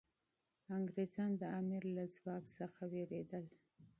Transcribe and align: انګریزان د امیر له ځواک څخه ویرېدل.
انګریزان 0.75 1.31
د 1.41 1.43
امیر 1.59 1.83
له 1.95 2.05
ځواک 2.15 2.43
څخه 2.57 2.81
ویرېدل. 2.91 3.45